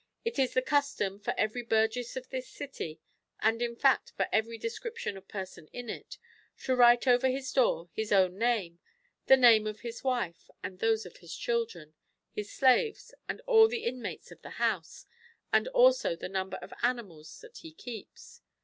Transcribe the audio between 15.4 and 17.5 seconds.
and also the number of animals